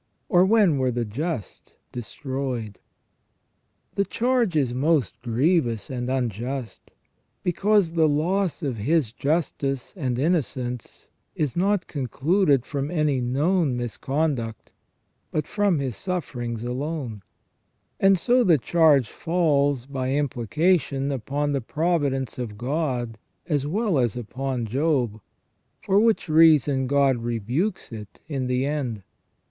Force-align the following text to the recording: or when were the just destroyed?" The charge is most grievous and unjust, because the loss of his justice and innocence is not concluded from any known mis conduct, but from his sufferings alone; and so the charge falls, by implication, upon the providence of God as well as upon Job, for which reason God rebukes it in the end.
or 0.29 0.43
when 0.43 0.79
were 0.79 0.89
the 0.89 1.05
just 1.05 1.75
destroyed?" 1.91 2.79
The 3.93 4.03
charge 4.03 4.55
is 4.55 4.73
most 4.73 5.21
grievous 5.21 5.91
and 5.91 6.09
unjust, 6.09 6.89
because 7.43 7.91
the 7.91 8.07
loss 8.09 8.63
of 8.63 8.77
his 8.77 9.11
justice 9.11 9.93
and 9.95 10.17
innocence 10.17 11.07
is 11.35 11.55
not 11.55 11.85
concluded 11.85 12.65
from 12.65 12.89
any 12.89 13.21
known 13.21 13.77
mis 13.77 13.95
conduct, 13.95 14.71
but 15.29 15.45
from 15.45 15.77
his 15.77 15.95
sufferings 15.97 16.63
alone; 16.63 17.21
and 17.99 18.17
so 18.17 18.43
the 18.43 18.57
charge 18.57 19.07
falls, 19.07 19.85
by 19.85 20.13
implication, 20.13 21.11
upon 21.11 21.51
the 21.51 21.61
providence 21.61 22.39
of 22.39 22.57
God 22.57 23.19
as 23.45 23.67
well 23.67 23.99
as 23.99 24.17
upon 24.17 24.65
Job, 24.65 25.21
for 25.79 25.99
which 25.99 26.27
reason 26.27 26.87
God 26.87 27.17
rebukes 27.17 27.91
it 27.91 28.19
in 28.27 28.47
the 28.47 28.65
end. 28.65 29.03